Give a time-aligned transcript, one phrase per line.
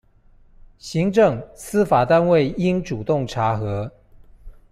[0.79, 3.91] 行政、司法單位應主動查核